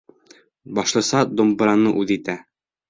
Башлыса 0.79 1.23
думбыраны 1.37 1.97
үҙ 2.03 2.17
итә. 2.19 2.41